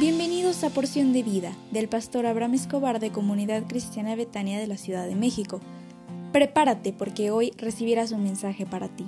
Bienvenidos 0.00 0.64
a 0.64 0.70
Porción 0.70 1.12
de 1.12 1.22
Vida 1.22 1.52
del 1.72 1.86
pastor 1.86 2.24
Abraham 2.24 2.54
Escobar 2.54 3.00
de 3.00 3.12
Comunidad 3.12 3.64
Cristiana 3.68 4.16
Betania 4.16 4.58
de 4.58 4.66
la 4.66 4.78
Ciudad 4.78 5.06
de 5.06 5.14
México. 5.14 5.60
Prepárate 6.32 6.94
porque 6.94 7.30
hoy 7.30 7.52
recibirás 7.58 8.10
un 8.10 8.22
mensaje 8.22 8.64
para 8.64 8.88
ti. 8.88 9.06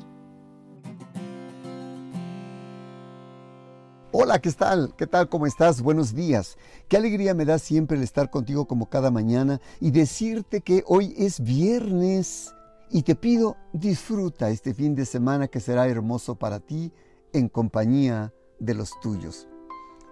Hola, 4.13 4.39
¿qué 4.39 4.53
tal? 4.53 4.95
¿Qué 4.95 5.07
tal? 5.07 5.31
¿Cómo 5.31 5.47
estás? 5.47 5.81
Buenos 5.81 6.15
días. 6.15 6.59
Qué 6.89 6.99
alegría 6.99 7.33
me 7.33 7.47
da 7.47 7.59
siempre 7.59 7.97
el 7.97 8.03
estar 8.03 8.29
contigo 8.29 8.67
como 8.67 8.91
cada 8.91 9.11
mañana 9.11 9.63
y 9.81 9.93
decirte 9.93 10.61
que 10.61 10.85
hoy 10.87 11.15
es 11.17 11.41
viernes 11.41 12.55
y 12.91 13.01
te 13.01 13.15
pido 13.15 13.57
disfruta 13.73 14.51
este 14.51 14.75
fin 14.75 14.95
de 14.95 15.07
semana 15.07 15.49
que 15.49 15.61
será 15.61 15.89
hermoso 15.89 16.35
para 16.35 16.61
ti 16.61 16.93
en 17.33 17.49
compañía 17.49 18.35
de 18.59 18.75
los 18.75 19.01
tuyos. 19.01 19.49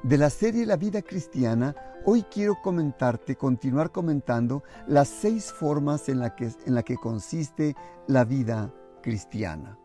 De 0.03 0.17
la 0.17 0.31
serie 0.31 0.65
La 0.65 0.77
vida 0.77 1.03
cristiana, 1.03 1.77
hoy 2.07 2.23
quiero 2.23 2.57
comentarte, 2.63 3.37
continuar 3.37 3.93
comentando 3.93 4.63
las 4.87 5.09
seis 5.09 5.53
formas 5.53 6.09
en 6.09 6.21
la 6.21 6.35
que, 6.35 6.51
en 6.65 6.75
la 6.75 6.83
que 6.83 6.97
consiste 6.97 7.77
la 8.07 8.25
vida 8.25 8.73
cristiana. 9.03 9.79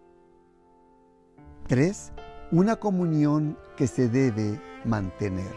3. 1.67 2.13
Una 2.53 2.77
comunión 2.77 3.57
que 3.75 3.87
se 3.87 4.07
debe 4.07 4.61
mantener. 4.85 5.51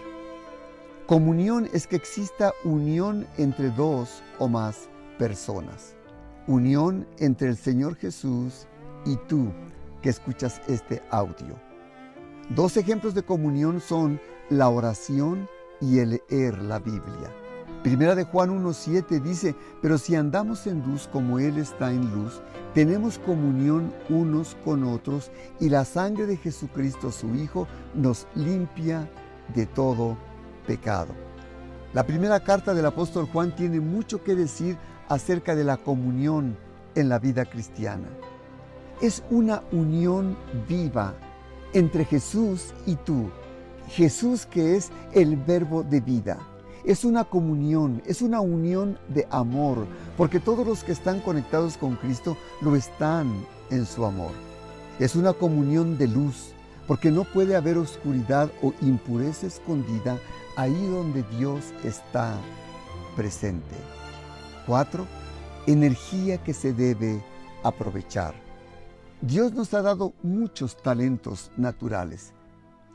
Comunión 1.06 1.68
es 1.72 1.86
que 1.86 1.94
exista 1.94 2.52
unión 2.64 3.28
entre 3.36 3.70
dos 3.70 4.24
o 4.40 4.48
más 4.48 4.88
personas. 5.20 5.94
Unión 6.48 7.06
entre 7.18 7.48
el 7.48 7.56
Señor 7.56 7.94
Jesús 7.94 8.66
y 9.06 9.14
tú 9.28 9.52
que 10.02 10.08
escuchas 10.08 10.60
este 10.66 11.00
audio. 11.10 11.54
Dos 12.50 12.76
ejemplos 12.76 13.14
de 13.14 13.22
comunión 13.22 13.80
son 13.80 14.18
la 14.50 14.68
oración 14.68 15.48
y 15.80 15.98
el 15.98 16.20
leer 16.28 16.58
la 16.58 16.78
Biblia. 16.78 17.32
Primera 17.82 18.14
de 18.14 18.24
Juan 18.24 18.50
1.7 18.64 19.20
dice, 19.22 19.54
pero 19.80 19.98
si 19.98 20.16
andamos 20.16 20.66
en 20.66 20.82
luz 20.84 21.08
como 21.12 21.38
Él 21.38 21.58
está 21.58 21.92
en 21.92 22.10
luz, 22.12 22.42
tenemos 22.74 23.18
comunión 23.18 23.94
unos 24.08 24.56
con 24.64 24.84
otros 24.84 25.30
y 25.60 25.68
la 25.68 25.84
sangre 25.84 26.26
de 26.26 26.36
Jesucristo 26.36 27.12
su 27.12 27.34
Hijo 27.34 27.68
nos 27.94 28.26
limpia 28.34 29.08
de 29.54 29.66
todo 29.66 30.16
pecado. 30.66 31.14
La 31.94 32.04
primera 32.06 32.40
carta 32.40 32.74
del 32.74 32.86
apóstol 32.86 33.26
Juan 33.32 33.54
tiene 33.54 33.80
mucho 33.80 34.22
que 34.22 34.34
decir 34.34 34.76
acerca 35.08 35.54
de 35.54 35.64
la 35.64 35.76
comunión 35.78 36.56
en 36.94 37.08
la 37.08 37.18
vida 37.18 37.44
cristiana. 37.46 38.08
Es 39.00 39.22
una 39.30 39.62
unión 39.72 40.36
viva 40.68 41.14
entre 41.72 42.04
Jesús 42.04 42.74
y 42.86 42.96
tú. 42.96 43.30
Jesús 43.88 44.46
que 44.46 44.76
es 44.76 44.90
el 45.12 45.36
verbo 45.36 45.82
de 45.82 46.00
vida. 46.00 46.38
Es 46.84 47.04
una 47.04 47.24
comunión, 47.24 48.02
es 48.06 48.22
una 48.22 48.40
unión 48.40 48.98
de 49.08 49.26
amor, 49.30 49.86
porque 50.16 50.40
todos 50.40 50.66
los 50.66 50.84
que 50.84 50.92
están 50.92 51.20
conectados 51.20 51.76
con 51.76 51.96
Cristo 51.96 52.36
lo 52.60 52.76
están 52.76 53.32
en 53.70 53.84
su 53.84 54.04
amor. 54.04 54.32
Es 54.98 55.16
una 55.16 55.32
comunión 55.32 55.98
de 55.98 56.08
luz, 56.08 56.52
porque 56.86 57.10
no 57.10 57.24
puede 57.24 57.56
haber 57.56 57.76
oscuridad 57.76 58.50
o 58.62 58.72
impureza 58.80 59.46
escondida 59.46 60.18
ahí 60.56 60.86
donde 60.86 61.22
Dios 61.38 61.64
está 61.84 62.34
presente. 63.16 63.76
4. 64.66 65.06
Energía 65.66 66.38
que 66.38 66.54
se 66.54 66.72
debe 66.72 67.22
aprovechar. 67.62 68.34
Dios 69.20 69.52
nos 69.52 69.74
ha 69.74 69.82
dado 69.82 70.14
muchos 70.22 70.76
talentos 70.80 71.50
naturales. 71.56 72.32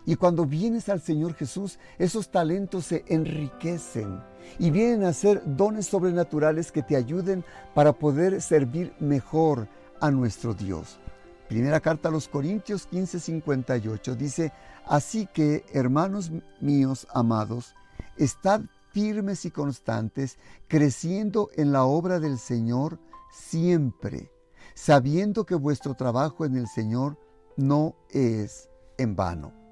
Y 0.05 0.15
cuando 0.15 0.45
vienes 0.45 0.89
al 0.89 1.01
Señor 1.01 1.33
Jesús, 1.33 1.79
esos 1.97 2.29
talentos 2.29 2.85
se 2.85 3.05
enriquecen 3.07 4.21
y 4.59 4.71
vienen 4.71 5.03
a 5.03 5.13
ser 5.13 5.41
dones 5.45 5.87
sobrenaturales 5.87 6.71
que 6.71 6.83
te 6.83 6.95
ayuden 6.95 7.45
para 7.73 7.93
poder 7.93 8.41
servir 8.41 8.93
mejor 8.99 9.67
a 10.01 10.11
nuestro 10.11 10.53
Dios. 10.53 10.99
Primera 11.47 11.79
carta 11.79 12.09
a 12.09 12.11
los 12.11 12.27
Corintios 12.27 12.87
15:58 12.89 14.15
dice, 14.15 14.51
así 14.85 15.27
que, 15.31 15.63
hermanos 15.73 16.31
míos 16.59 17.07
amados, 17.13 17.75
estad 18.17 18.61
firmes 18.91 19.45
y 19.45 19.51
constantes, 19.51 20.37
creciendo 20.67 21.49
en 21.55 21.71
la 21.71 21.83
obra 21.85 22.19
del 22.19 22.37
Señor 22.37 22.99
siempre 23.31 24.33
sabiendo 24.73 25.45
que 25.45 25.55
vuestro 25.55 25.95
trabajo 25.95 26.45
en 26.45 26.55
el 26.57 26.67
Señor 26.67 27.17
no 27.57 27.95
es 28.09 28.69
en 28.97 29.15
vano. 29.15 29.62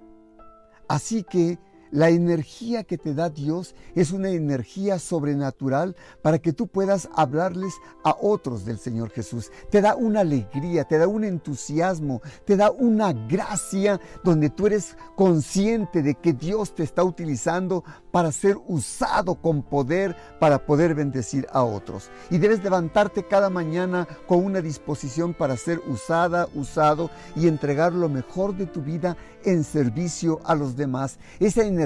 Así 0.91 1.23
que 1.23 1.57
la 1.91 2.09
energía 2.09 2.83
que 2.83 2.97
te 2.97 3.13
da 3.13 3.29
Dios 3.29 3.75
es 3.95 4.11
una 4.11 4.29
energía 4.29 4.97
sobrenatural 4.97 5.95
para 6.21 6.39
que 6.39 6.53
tú 6.53 6.67
puedas 6.67 7.09
hablarles 7.15 7.73
a 8.03 8.15
otros 8.19 8.65
del 8.65 8.79
Señor 8.79 9.09
Jesús. 9.09 9.51
Te 9.69 9.81
da 9.81 9.95
una 9.95 10.21
alegría, 10.21 10.85
te 10.85 10.97
da 10.97 11.07
un 11.07 11.23
entusiasmo, 11.23 12.21
te 12.45 12.55
da 12.55 12.71
una 12.71 13.13
gracia 13.13 13.99
donde 14.23 14.49
tú 14.49 14.67
eres 14.67 14.95
consciente 15.15 16.01
de 16.01 16.15
que 16.15 16.33
Dios 16.33 16.73
te 16.73 16.83
está 16.83 17.03
utilizando 17.03 17.83
para 18.11 18.31
ser 18.31 18.57
usado 18.67 19.35
con 19.35 19.61
poder 19.61 20.15
para 20.39 20.65
poder 20.65 20.95
bendecir 20.95 21.47
a 21.51 21.63
otros. 21.63 22.09
Y 22.29 22.37
debes 22.37 22.63
levantarte 22.63 23.23
cada 23.27 23.49
mañana 23.49 24.07
con 24.27 24.43
una 24.43 24.61
disposición 24.61 25.33
para 25.33 25.57
ser 25.57 25.81
usada, 25.87 26.47
usado 26.55 27.09
y 27.35 27.47
entregar 27.47 27.93
lo 27.93 28.09
mejor 28.09 28.55
de 28.55 28.65
tu 28.65 28.81
vida 28.81 29.17
en 29.43 29.63
servicio 29.63 30.39
a 30.45 30.55
los 30.55 30.75
demás. 30.75 31.17
Esa 31.39 31.63
energía 31.63 31.80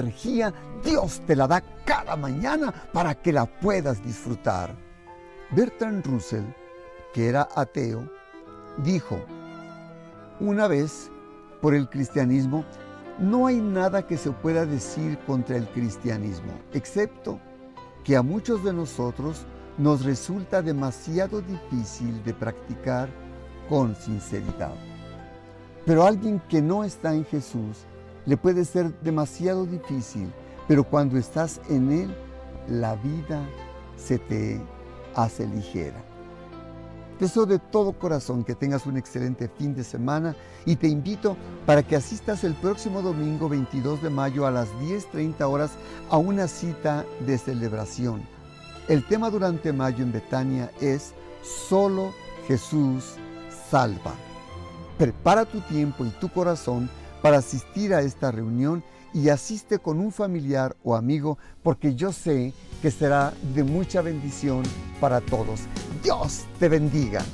Dios 0.84 1.22
te 1.26 1.36
la 1.36 1.46
da 1.46 1.62
cada 1.84 2.16
mañana 2.16 2.72
para 2.92 3.14
que 3.14 3.32
la 3.32 3.46
puedas 3.46 4.04
disfrutar. 4.04 4.74
Bertrand 5.50 6.04
Russell, 6.06 6.44
que 7.14 7.28
era 7.28 7.48
ateo, 7.54 8.08
dijo, 8.78 9.18
una 10.40 10.68
vez, 10.68 11.10
por 11.62 11.74
el 11.74 11.88
cristianismo, 11.88 12.64
no 13.18 13.46
hay 13.46 13.56
nada 13.56 14.06
que 14.06 14.18
se 14.18 14.30
pueda 14.30 14.66
decir 14.66 15.18
contra 15.26 15.56
el 15.56 15.66
cristianismo, 15.68 16.52
excepto 16.72 17.40
que 18.04 18.16
a 18.16 18.22
muchos 18.22 18.62
de 18.62 18.72
nosotros 18.72 19.46
nos 19.78 20.04
resulta 20.04 20.62
demasiado 20.62 21.40
difícil 21.40 22.22
de 22.24 22.34
practicar 22.34 23.08
con 23.68 23.96
sinceridad. 23.96 24.74
Pero 25.84 26.04
alguien 26.04 26.40
que 26.48 26.60
no 26.60 26.84
está 26.84 27.14
en 27.14 27.24
Jesús 27.24 27.86
le 28.26 28.36
puede 28.36 28.64
ser 28.64 28.92
demasiado 29.00 29.64
difícil, 29.64 30.32
pero 30.68 30.84
cuando 30.84 31.16
estás 31.16 31.60
en 31.70 31.92
Él, 31.92 32.16
la 32.68 32.96
vida 32.96 33.40
se 33.96 34.18
te 34.18 34.60
hace 35.14 35.46
ligera. 35.46 36.02
Deseo 37.18 37.46
de 37.46 37.58
todo 37.58 37.92
corazón 37.92 38.44
que 38.44 38.54
tengas 38.54 38.84
un 38.84 38.98
excelente 38.98 39.48
fin 39.48 39.74
de 39.74 39.84
semana 39.84 40.36
y 40.66 40.76
te 40.76 40.86
invito 40.86 41.34
para 41.64 41.82
que 41.82 41.96
asistas 41.96 42.44
el 42.44 42.54
próximo 42.54 43.00
domingo 43.00 43.48
22 43.48 44.02
de 44.02 44.10
mayo 44.10 44.46
a 44.46 44.50
las 44.50 44.68
10.30 44.80 45.40
horas 45.48 45.70
a 46.10 46.18
una 46.18 46.46
cita 46.46 47.06
de 47.24 47.38
celebración. 47.38 48.22
El 48.88 49.02
tema 49.02 49.30
durante 49.30 49.72
mayo 49.72 50.04
en 50.04 50.12
Betania 50.12 50.70
es 50.80 51.14
Solo 51.42 52.12
Jesús 52.46 53.14
salva. 53.70 54.14
Prepara 54.98 55.44
tu 55.44 55.60
tiempo 55.62 56.04
y 56.04 56.10
tu 56.10 56.28
corazón 56.28 56.90
para 57.22 57.38
asistir 57.38 57.94
a 57.94 58.02
esta 58.02 58.30
reunión 58.30 58.82
y 59.12 59.30
asiste 59.30 59.78
con 59.78 59.98
un 59.98 60.12
familiar 60.12 60.76
o 60.84 60.94
amigo 60.94 61.38
porque 61.62 61.94
yo 61.94 62.12
sé 62.12 62.52
que 62.82 62.90
será 62.90 63.32
de 63.54 63.64
mucha 63.64 64.02
bendición 64.02 64.62
para 65.00 65.20
todos. 65.20 65.60
Dios 66.02 66.44
te 66.58 66.68
bendiga. 66.68 67.24